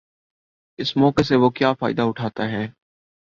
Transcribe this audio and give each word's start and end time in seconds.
اس 0.79 0.97
موقع 0.97 1.21
سے 1.21 1.35
وہ 1.35 1.49
کیا 1.49 1.73
فائدہ 1.73 2.01
اٹھاتا 2.01 2.43
ہے۔ 2.51 2.67